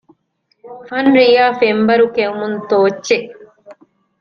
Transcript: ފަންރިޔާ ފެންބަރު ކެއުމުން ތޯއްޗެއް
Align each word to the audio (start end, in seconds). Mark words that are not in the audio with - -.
ފަންރިޔާ 0.87 1.43
ފެންބަރު 1.59 2.05
ކެއުމުން 2.15 2.57
ތޯއްޗެއް 2.69 3.29